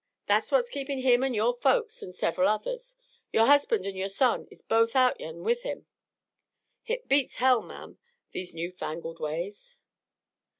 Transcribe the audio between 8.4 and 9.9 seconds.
new fangled ways!"